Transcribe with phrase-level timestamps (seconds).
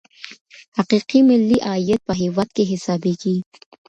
[0.77, 3.35] حقیقي ملي عاید په هیواد کي حسابیږي.